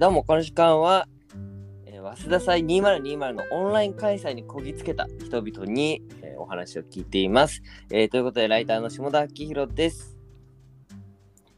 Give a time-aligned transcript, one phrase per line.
[0.00, 1.06] どうも、この時間は、
[1.84, 7.60] えー、早稲田祭2020のオンライン開催にこぎつけた人々に、えーお話を聞いています、
[7.90, 10.16] えーということで、ライターの下田明宏です。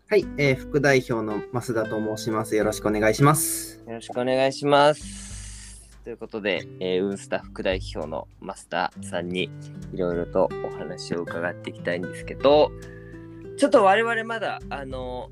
[0.09, 2.57] はい、えー副代表の増田と申します。
[2.57, 3.81] よろしくお願いします。
[3.87, 5.89] よろしくお願いします。
[6.03, 9.53] ということで、えーウンスタ副代表の増田さんに
[9.95, 12.73] いろいろとお話を伺っていきたいんですけど、
[13.57, 15.31] ちょっと我々まだ、あの、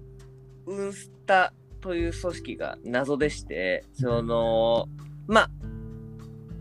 [0.66, 4.88] ウンスタという組織が謎でして、その、
[5.26, 5.50] まあ、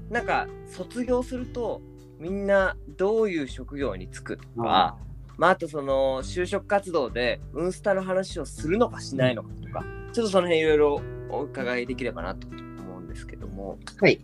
[0.09, 1.81] なんか卒業すると
[2.19, 4.97] みんなどういう職業に就くとか、
[5.37, 13.79] まあ、あとその就職活動でウンスタの話をするのかしないのかとか、ちょっとその辺いろいろお伺いできればなと思うんですけども。
[13.99, 14.19] はい。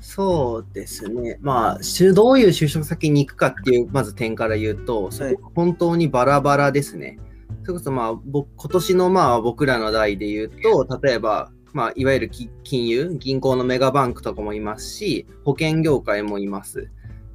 [0.00, 1.38] そうですね。
[1.40, 1.78] まあ、
[2.14, 7.18] どういう就職先に行くかっていう、まず点から言うと、そこ本当にバラバラですね。
[7.68, 16.90] それこそ、まあ、僕今年のまあ僕らの代で言うと、例えば、まあ、いわゆるき金融、銀行のメガバンクとかもいますし、保険業界もいます。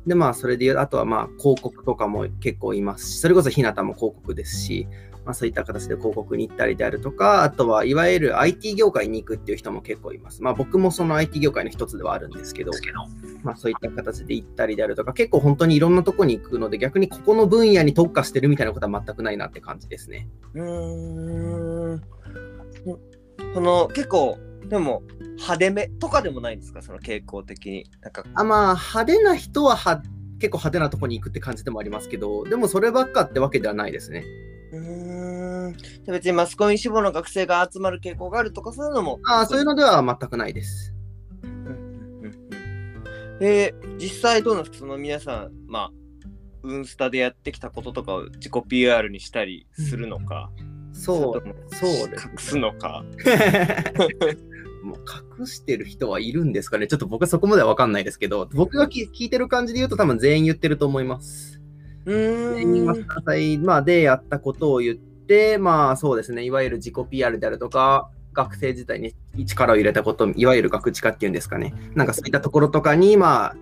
[0.08, 4.88] で、まあ、それで言う、あとはまあ、広告とかも結構いますし、それこそ日向も広告ですし、
[5.26, 10.44] まあ、そういった形で広告に行ったりであるとか、あとはいわゆる IT 業界に行くっていう人も結構います。
[10.44, 12.72] まあ僕もその IT 業界の一つではあるんですけど、
[13.44, 20.28] まあそういった形で行ったりであるとか、結構本当にいろんなとこに行くので、逆にここの分野に特化してるみたいなことは全くないなって感じですね。
[20.54, 22.02] うーん。
[23.54, 25.04] その結構、でも
[25.38, 27.86] 派手めとかでもないんですか、その傾向的に。
[28.02, 30.02] なんかあまあ派手な人はは
[30.40, 34.26] 結構派手なとこに行くって感じでもありますけど、でもそればっかってわけではないですね。
[34.74, 35.74] うーん。
[36.06, 39.20] で別にマスコミ志望の学生が集まる傾向があるとかそういうのも。
[39.28, 40.94] ああ、そういうのでは全くないです。
[41.44, 42.34] うんうんうん
[43.42, 45.92] えー実際どうなんですかその皆さん、まあ、
[46.64, 50.50] ウンスタでやってきたこととかを自己 PR にしたりするのか、
[50.94, 51.44] そう
[51.76, 53.04] そうですね隠すのか？
[54.84, 54.98] もう
[55.40, 56.88] 隠してる人はいるんですかね？
[56.88, 61.62] ちょっと僕はそこまでは分かんないですけど、僕がき聞いてる感じで言うと多分全員言ってると思います。
[62.06, 62.12] う
[62.56, 63.08] 全員マスーん。
[63.08, 69.14] ター祭、まあ、でやったことを言って、まあそうですね、いわゆる自己 PR であるとか、学生時代に
[69.46, 71.74] 力を入れたこと、いわゆる学知化っていうんですかね。
[71.96, 73.56] なんかそういったところとかに、まあ、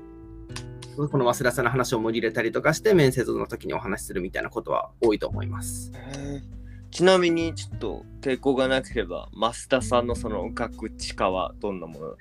[0.96, 5.92] この忘れさんの話を盛り入れたりとかして、面接の時にお話しするみたいなことは多いと思います。
[6.92, 12.16] ちなみにちょっと抵抗がなければ増田さんのその学知化はどんなもの？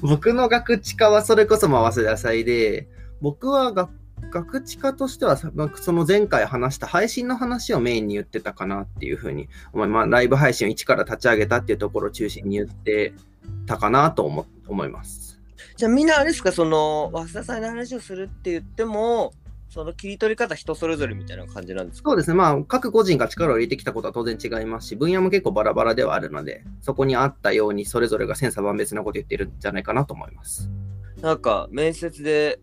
[0.00, 2.88] 僕の学知化はそれこそまあ早稲田祭で、
[3.20, 3.90] 僕は学
[4.36, 5.50] 学知化としてはそ
[5.92, 13.14] の前回話した配信の話をメインに言ってたかなっていうふうに思い、まあ、ライブ配信を一から立ち上げたっていうところを中心に言って
[13.66, 15.40] たかなと思思います。
[15.76, 19.32] じゃあみんなあれですかその増田さんの話をするって言っても
[19.68, 22.10] その切り取り方人それぞれみたいな感じなんですか？
[22.10, 30.70] そうですね、まあ、各個人が力を入れてきたことは当然違いますし、分野も結構バラバラではあるので、そこに合ったようにそれぞれが千差万別なこと言ってるんじゃないかなと思います。
[31.20, 32.58] なんか面接で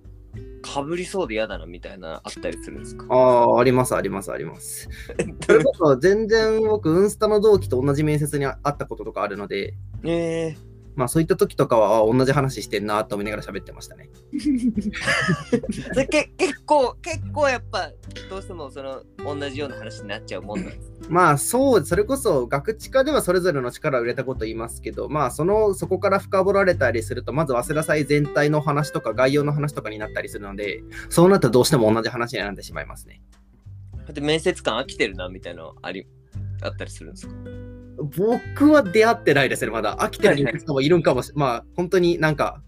[0.61, 3.05] かぶりそうで嫌だなみたいなあったりするんですか？
[3.09, 3.15] あ
[3.55, 4.89] あ、あります、あります、あります。
[5.45, 10.55] それこそ全然僕、ウンスタの同期と同じ面接にあったこととかあるので、え
[10.95, 14.09] まあそういった時とかはあ同じ話してんなと思いながら喋ってましたね。
[16.09, 17.91] け結構結構やっぱ
[18.29, 33.21] どうしてもその同じような話になっちゃうもんなんですまあそう、それこそ学知化ではそれぞれの力を入れたこと言いますけど、まあそのそこから深掘られたりすると、まず早稲田祭全体の話とか概要の話とかになったりするので、そうなったらどうしても同じ話になってしまいますね。
[33.97, 36.07] だって面接官飽きてるなみたいなのあり
[36.61, 37.33] あったりするんですか？
[38.03, 39.97] 僕は出会ってないですね、まだ。
[39.97, 42.61] 飽きてる人もいるんかもしまあ本当になんか、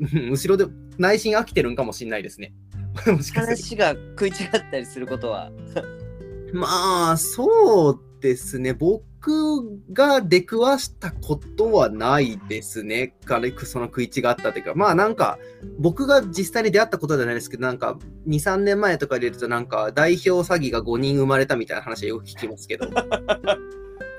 [0.00, 0.66] うん後ろで
[0.98, 2.52] 内心飽きてるんかもしれないですね。
[3.06, 5.50] もしか話が食い違ったりすることは
[6.52, 8.74] まあ、そうですね。
[8.74, 13.14] 僕が出くわしたことはないですね。
[13.24, 15.38] 軽くその食い違ったというか、まあなんか、
[15.78, 17.98] 僕が実際に出会ったことじゃないですけど、なんか、
[18.28, 22.86] 2、3年前とかで言うと、なんか、代表詐欺が5人生まれたみたいな話はよく聞きますけど、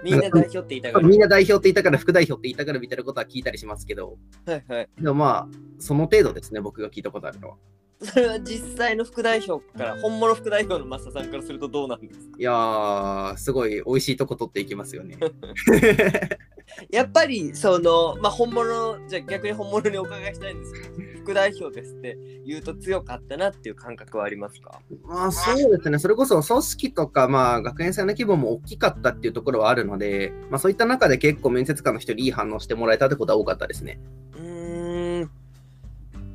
[0.03, 1.07] みんな代表って言いたがる。
[1.07, 4.89] みんな代表って言いたから、副代表って言いたがるみたいなことは聞いたりしますけど、はいはい。
[4.99, 7.55] でもまあ、その程度ですね、僕が聞いたことあるのは。
[8.03, 12.35] それは実際の副代表から本物副代表の増田さんからするとどうなんですか？
[12.37, 15.17] いやー、すごい美味しいとこ取っていきますよね。
[16.89, 24.79] やっぱりそのまあ本物じゃあ逆に本物にお伺いしたいんですけど副代表ですって言うと強かったなっていう感覚はありますか？
[25.03, 33.99] まあそうですね、それこそ組織とか、まあ、学園祭の規模も大きかったっていうところはあるので、まあ、そういった中で結構面接官の人にいい反応してもらえたってことは多かったですね。
[34.35, 35.31] うーん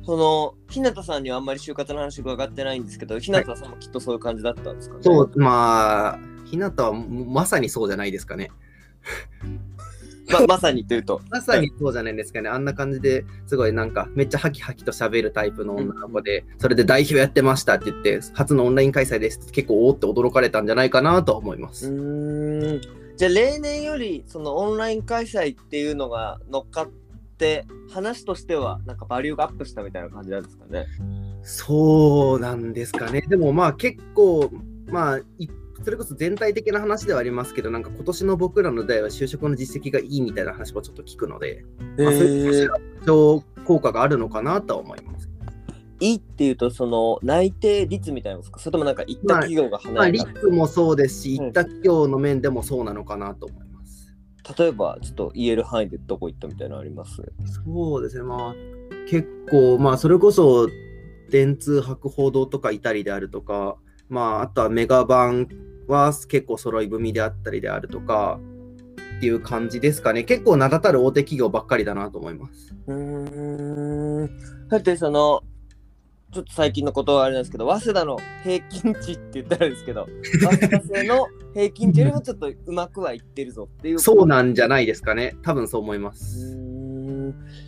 [0.03, 8.51] その日向さんにはあんまり就活の話伺ってないんですけど日向さんもきっとそういう感じだったんですかね、そう、まあ、ひなたはまさにそうじゃないですかね。
[10.31, 11.21] ままさにというと。
[11.31, 12.49] まさにそうじゃないですかね。
[12.49, 21.89] あんな感じですごいなんかめっちゃハキハキと喋るタイプの女の子で、それで代表やってましたって言って、初のオンライン開催です結構おーって驚かれたんじゃないかなと思いまうす。
[21.89, 22.81] ーん
[23.17, 27.08] じゃあ例年よりそのオンライン開催っていうのが乗っかって
[27.89, 30.85] 話としてはなんかバリューがアップしたみたいな感じなんですかね。
[31.41, 33.21] そうなんですかね。
[33.21, 34.51] でもまあ結構、
[34.87, 35.47] まあ、い
[35.83, 41.63] それこそ全体的な話ではありますけど、なんか今年の僕らの代は就職の実績がいいみたいな話もちょっと聞くので、
[41.97, 42.71] まあ、そういう
[43.05, 45.29] 上効果があるのかなとは思います。
[46.01, 48.59] いいっていうとその内定率みたいなんですか？
[48.59, 53.68] それともなんか行った企業がまあ、離れた、リスクもそうですし、うん行った企業の面でもそうなのかなと思います。
[54.57, 57.21] 例えばちょっと言える範囲でどこ行ったみたいなのあります？
[57.65, 58.55] そうですね、まあ
[59.09, 60.67] 結構、まあそれこそ
[61.29, 65.47] 電通博報堂とかいたりであるとか、まああとはメガバン
[65.87, 68.39] は結構揃い踏みであったりであるとか、
[69.17, 70.23] っていう感じですかね。
[70.23, 72.73] 結構名だたる大手企業ばっかりだなと思います。
[72.87, 74.29] うーん
[74.69, 75.43] だってその
[76.31, 80.07] ちょっと最近のことはあれなんですけど早稲田の平均値って言ったらですけど
[80.39, 85.35] 早稲田生の平均値よりもちょっとうまくはいってるぞっていうそうなんじゃないですかね。
[85.41, 86.55] 多分そう思いまうす。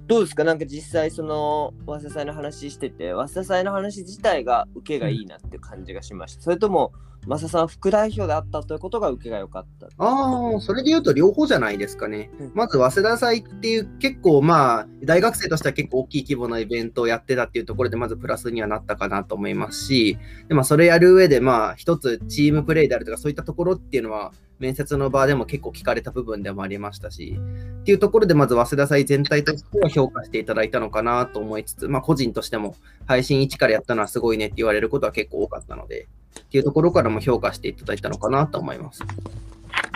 [0.08, 0.44] どうですか？
[0.44, 6.94] なんか実際その早稲田祭の話してて早稲田祭の話自体が受けがいいなって感じがしました、それとも
[7.28, 9.88] 増田さんは副代表であったということが受けが良かった。
[9.98, 12.32] ああ、それで言うと両方じゃないですかね。
[12.40, 12.52] うん。
[12.56, 24.32] まず、早稲田祭っていう結構まあ、大学生としては結構大きい規模のイベントをやってたっていうところで、まずプラスにはなったかなと思いますし、でまあ、それやる上で、まあ、一つチームプレイであるとか、そういったところっていうのは、
[24.62, 27.38] 面接の場でも結構聞かれた部分でもありましたし、
[27.82, 32.76] っていうところで、まず早稲田祭全体としては評価していただいたのかなと思いつつ、まあ、個人としても
[33.06, 36.08] 配信1からやったのはすごいねって言われることは結構多かったので、
[36.40, 39.04] っていうところからも評価していただいたのかなと思います。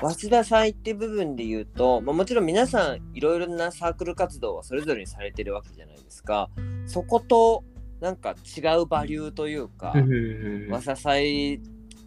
[0.01, 6.49] 早稲田祭って部分で言うと、まあ、もちろん皆さんいろいろなサークル活動はそれぞれにされてるわけじゃないですか
[6.85, 7.63] そこと
[8.01, 11.61] なんか違うバリューというか早稲田祭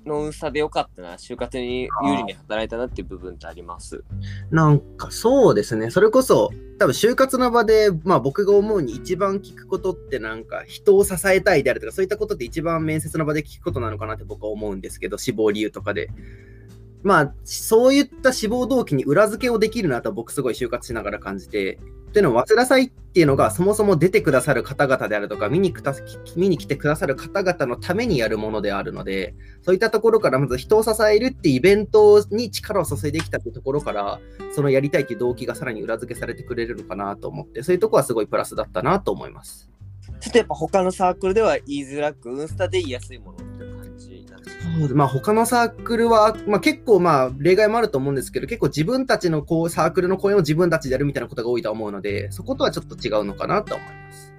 [0.09, 4.03] の運差でよかったな就活に有利に働いたなっていう部分ってあります
[4.51, 16.09] なんかそうですね、それこそ多分就活の場で、まあ、僕が思うに一番聞くことってなんか人を支えたいであるとかそういったことって一番面接の場で聞くことなのかなって僕は思うんですけど志望理由とかで。
[17.05, 21.79] まあそういった志望動機に裏付けをできるなと僕すごい就活しながら感じて。
[22.09, 25.95] っていうのは早稲田祭っていうのがそもそも出てくださる方々であるとか見にくた
[26.37, 34.21] 見に来てくださる方々のためにやるものであるのでそういったところからまず人を支えるってイベントに力を注いできたっていうところから
[34.53, 39.71] そのやりたいっていう動機がさらに裏付けされてくれるのかなと思って、そういうとこはすごいプラスだったなと思います。
[40.21, 43.48] ちょっとやっぱ他のサークルでは言いづらく、ウンスタで言いやすいもの
[44.79, 54.38] そうまあ他のサークルは、まあ、結構まあ例外もあると思うんですけど、結構自分たちのこうサークルの公演を自分たちでやるみたいなことが多いと思うので、そことはちょっと違うのかなと思います。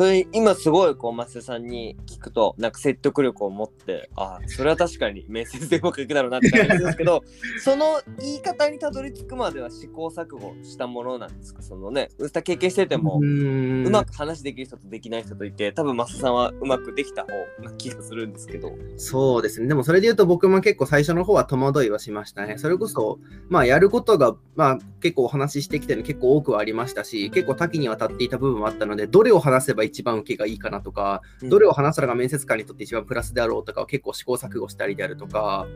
[0.00, 7.22] それ今すごいこう増田さんに聞くとなんか説得力を持ってあそれは確かに面接でうまくいくだろうなって感じですけど
[7.62, 11.60] その言い方にたどり着くまでは試行錯誤したものなんですか？
[11.60, 17.28] そのねウスタ経験しててもうまく話できる人とできない人といて多分増田さんはうまくできた方
[17.62, 19.68] な気がするんですけどそうですね。
[19.68, 22.56] でもそれで言うと僕も結構最初の方は戸惑いはしましたね。
[22.56, 23.18] それこそ、
[23.50, 35.66] まあやることが、まあ結構お話ししてきたの結構多くはありましたし、結構多岐にわたっていた部分もあったので、どれを話せば一番受けがいいかなとか、どれを話すのが面接官にとって一番プラスであろうとかを結構試行錯誤したりであるとか、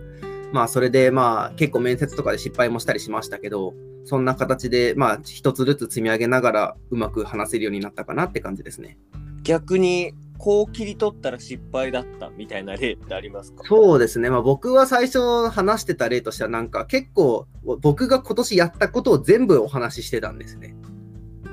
[0.52, 8.98] まあそれでまあ結構面接とかで失敗もしたりしましたけど、そんな形でまあ一つずつ積み上げながらうまく話せるようになったかなって感じですね。
[9.42, 13.62] 逆にこう切り取ったら失敗だったみたいな例ってありますか？
[13.66, 17.46] そうですね、まあ、僕は最初話してた例としてはなんか結構
[17.80, 20.74] 僕が今年やったことを全部お話ししてたんですね。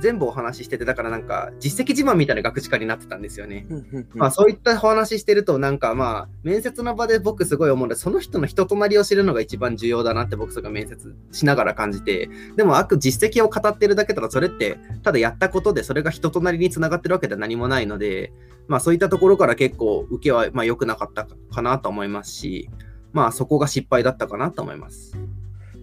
[0.01, 3.65] 全部お話ししててだからなんか実績自慢みたいな学士課になってたんですよね。
[4.13, 12.29] まあそういったお話ししてるとなんかまあ面接の場で僕すごい思うのでその人の人となりを知るのが一番重要だなって僕すごい面接しながら感じて。
[12.58, 18.34] でもあく実績を語ってるだけだとそれってただやったことでそれが人となりにつながってるわけでは何もないので。
[18.67, 22.70] まあそういったところから結構受けはまあ良くなかったかなと思いますし。
[23.13, 25.17] まあそこが失敗だったかなと思います。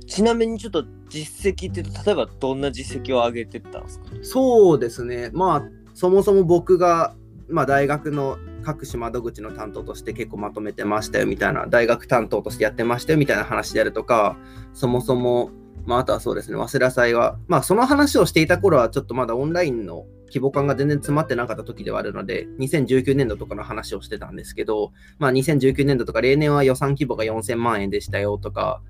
[0.09, 4.07] ちなみにちょっと実績って例えばどんな実績を上げてったんですか？
[4.23, 5.63] そうですね、まあ、
[5.95, 7.15] そもそも僕が、
[7.49, 14.37] まあ、大学の各種窓口の担当として結構まとめてましたよみたいな、大学担当としてやってましたよみたいな話であるとか、
[14.73, 15.51] そもそも、
[15.87, 28.81] まあ、あとはそうですね、早稲田祭は、まあ、その話をしていた頃は、ちょっとまだオンラインの規模感が全然詰まってなかった時ではあるので、2019年度とかの話をしてたんですけど、まあ、2019年度とか例年は予算規模が4000万円でしたよとか、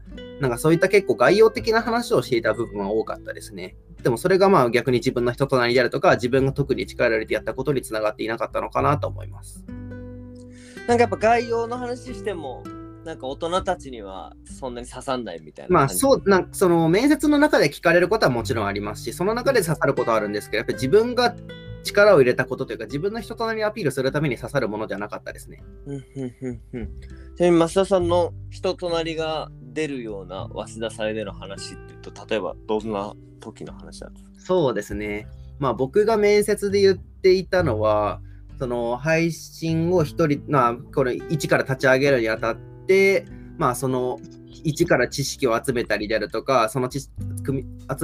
[0.41, 3.77] なんかそういった結構概要的な話をしていた部分は多かったですね。
[4.03, 9.65] でもそれがまあ逆に自分の人となりであるとか、自分が特に力を入れてやったことにつながっていなかったのかなと思います。
[10.87, 12.65] なんかやっぱ概要の話しても、
[13.09, 15.75] なんか大人たちにはそんなに刺さんないみたいな。
[15.75, 21.35] まあそう、なんかその面接の中で聞かれることはもちろんありますし、その中で刺さることはあるんですけど、やっぱり自分が
[21.85, 25.63] 力を入れたことというか、自分の人となりをアピールするために刺さるものではなかったですね。
[25.87, 27.01] うんうんうんうん。
[27.35, 34.31] ちなみに増田さんの人となりが出るような早稲田祭での話っていうと、例えばどんな時の話なんですか？
[34.39, 35.27] そうですね。
[35.59, 38.21] まあ僕が面接で言っていたのは、
[38.59, 42.69] その配信を一人、まあこれ一から立ち上げるにあたって、
[43.59, 44.21] まあその
[44.65, 47.09] 一から知識を集めたりであるとか、その集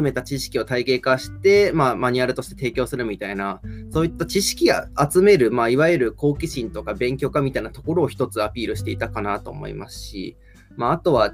[0.02, 3.60] めた知識を体系化して、まあマニュアルとして提供するみたいな、
[3.90, 4.74] そういった知識を
[5.10, 10.36] 集める、まあいわゆる好奇心とか勉強家みたいなところを一つアピールしていたかなと思いますし、
[10.76, 11.32] まああとは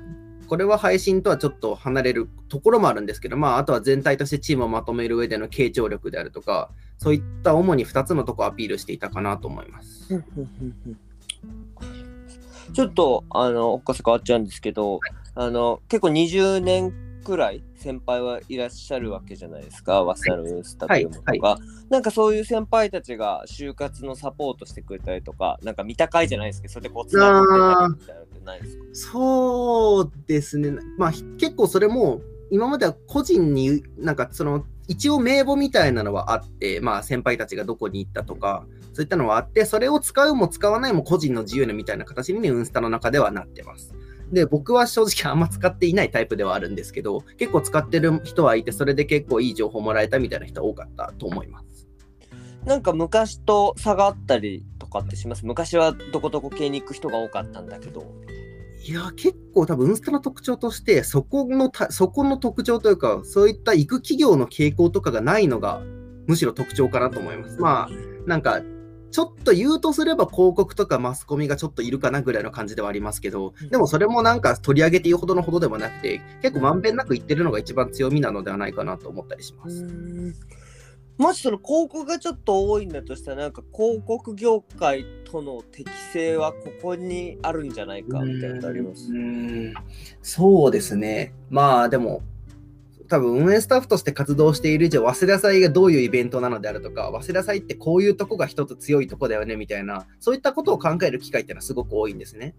[0.51, 10.13] これは配信とはちょっと離れるところもあるんですけど、まあ、あとは全体としてチームをまとめる上での傾聴力であるとか、そういった主に2つのとこをアピールしていたかなと思います。
[12.73, 15.01] ちょっと、あの、おっかせ変わっちゃうんですけど、
[15.35, 16.93] あの、結構20年
[17.25, 21.59] くらい先輩はいらっしゃるわけじゃないですか、早稲田のウンスタというものが、
[21.91, 28.85] なんかそういう先輩たちが就活のサポートしてくれたりとか、なんか見た会じゃないですけど、それでこうつながってたりみたいなのってないですか？
[28.93, 43.95] そうですね、まあ、結構それも今までは個人になんかその一応名簿みたいなのはあって、まあ、先輩たちがどこに行ったとか、そういったのはあって、それを使うも使わないも個人の自由なみたいな形にね、ウンスタの中ではなってます。
[44.33, 51.89] で、僕は正直あんま使っていないタイプではあるんですけど、結構使ってる人はいて、それで結構いい情報もらえたみたいな人多かったと思います。
[52.65, 55.47] なんか昔と差があったりとかってします？
[55.47, 58.13] 昔はどこどこ系に行く人が多かったんだけど。
[58.83, 65.83] いや、結構多分、ウンスタの特徴として、そこのた、そこの特徴というか、そういった行く企業の傾向とかがないのが、
[66.27, 67.59] むしろ特徴かなと思います。
[67.61, 67.89] まあ、
[68.27, 68.63] なんか、
[69.11, 79.85] ちょっと言うとすれば広告とかマスコミがちょっといるかなぐらいの感じではありますけど、でもそれもなんか取り上げていいほどのほどでもなくて、結構まんべんなく言ってるのが一番強みなのではないかなと思ったりします。
[81.21, 89.13] もしその広告がちょっと多いんだとしたら、なんか広告業界との適性はここにあるんじゃないかみたいなのあります？
[89.13, 89.15] う。
[89.15, 89.75] ん
[90.23, 91.35] そうですね。
[91.51, 92.23] まあでも、
[93.09, 102.55] 多分運営スタッフとして活動している以上、早稲田祭がどういうイベントなのであるとか、早稲田祭ってこういうとこが一つ強いとこだよねみたいな、そういったことを考える機会っていうのはすごく多いんですね。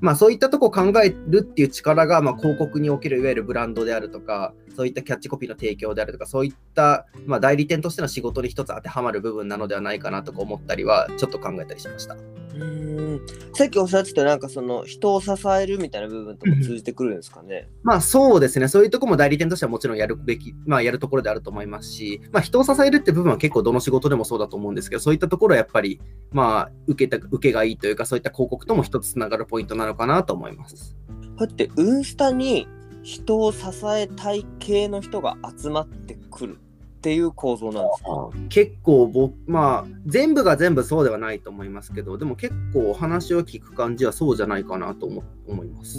[0.00, 12.16] まあそういったとこを考えるっていう力が、まあ、広告におけるいわゆるブランドであるとか、そういったキャッチコピーの提供であるとか、そういった、まあ、代理店としての仕事に一つ当てはまる部分なのではないかなとか思ったりは、ちょっと考えたりしました。
[12.54, 17.68] うんさっきおっしゃってたなんかその人を支えるみたいな部分とも通じてくるんですかね？
[17.82, 26.00] まあそうですね、そういうところも代理店としてはもちろんやるべき、まあやるところであると思いますし、まあ人を支えるって部分は結構どの仕事でもそうだと思うんですけど、そういったところはやっぱり、
[26.32, 30.96] まあ受けた、受けがいいというか、そういった広告とも一つつながるポイントなのかなと思います。
[31.38, 32.66] だってウンスタに
[33.02, 33.58] 人を支
[33.96, 36.58] えたい系の人が集まってくる
[37.00, 45.98] っていう構造なんですか結構僕、まあ全部が全部そうではないと思いますけど、でも結構お話を聞く感じはそうじゃないかなと思思います。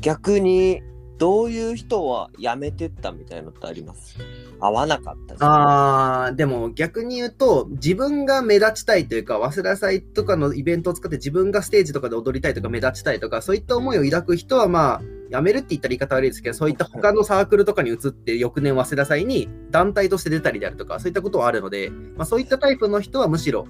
[0.00, 0.82] 逆に
[1.18, 4.16] どういう人は辞めてったみたいなのってあります？
[4.60, 23.66] 合わなかったりあーでも逆に言うと自分が目立ちたいというか早稲田祭とかのイベントを使って自分がステージとかで踊りたいとか目立ちたいとかそういった思いを抱く人はまあ辞めるって言ったら言い方悪いですけどそういった他のサークルとかに移って翌年早稲田祭に団体として出たりであるとかそういったことはあるので、まあ、そういったタイプの人はむしろ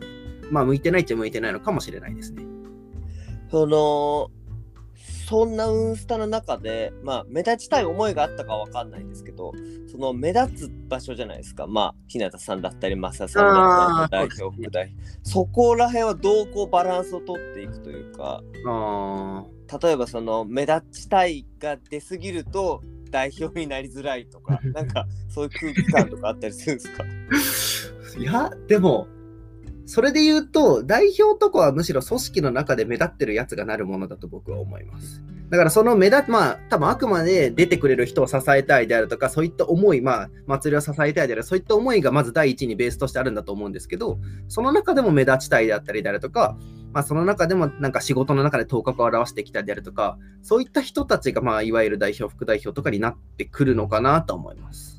[0.51, 2.45] まあ向いてないっちゃ向いてないのかもしれないですね。
[3.51, 4.31] その
[5.29, 9.53] そんなウンスタの中で、まあ、目立ちたい思いがあったかわかんないんですけど、
[9.91, 11.67] その目立つ場所じゃないですか。
[11.67, 15.29] まあ、日向さんだったり、増田さんだったり、代表、副代表。
[15.29, 19.45] そこら辺はどうこうバランスを取っていくというか、あ
[19.83, 27.05] 例えばその目立ちたいが出すぎると代表になりづらいとか、 なんかそういう空気感とかあったりするんですか？
[28.19, 29.09] ーいやでも
[29.89, 35.23] それで言うと、代表とかはむしろ組織の中で目立ってるやつがなるものだと僕は思います。
[35.49, 46.57] だからその目立つまあ、多分あくまで出てくれる人を支えたいであるとか、そういった思い、まあ、祭りを支えたいである、そういった思いがまず第一にベースとしてあるんだと思うんですけど、その中でも目立ちたいであったりであるとか、
[46.93, 54.97] まあ、その中でもなんか仕事の中で頭角を表してきたであるとか、そういった人たちが、まあ、いわゆる代表、副代表とかになってくるのかなと思います。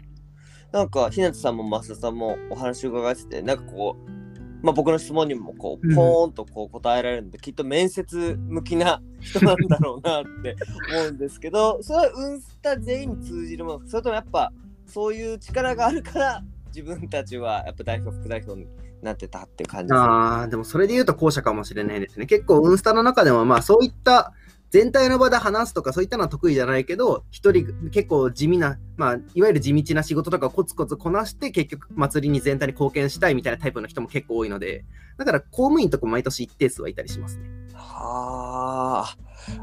[0.72, 4.27] なんかひなたさんも増田さんもお話を伺っててなんかこう
[4.62, 10.56] まあ、僕の質問にもこうポーンとこう答えられるので、うん、きっと面接向きな人なんだろうなって
[10.92, 13.88] 思うんですけど それはウンスタ全員に通じるもの。
[13.88, 14.52] それともやっぱ
[14.86, 18.68] そういう力があるから自分たちはやっぱ代表副代表に
[19.02, 22.26] なってたって感じです、ああでもそれで言うと後者かもしれないですね。
[22.26, 24.34] 結構ウンスタの中でもまあそういった
[24.78, 34.86] 全体の場で話すとかそういったのは得意じゃないけど、一人結構地味な、まあ、いわゆる地道な仕事とかコツコツこなして結局祭りに全体に貢献したいみたいなタイプの人も結構多いので、
[35.18, 37.50] だから公務員とか毎年一定数はいたりしますね。
[37.74, 39.18] はあ、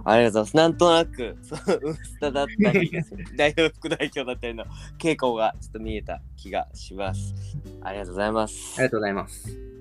[0.04, 0.56] ありがとうございます。
[0.56, 2.90] なんとなく、そのウンスタだったり、
[3.38, 4.64] 代表副代表だったりの
[4.98, 7.36] 傾向がちょっと見えた気がします。
[7.82, 8.74] ありがとうございます。
[8.78, 9.73] ありがとうございます。